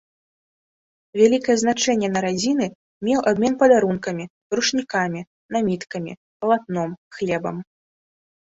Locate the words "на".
2.13-2.19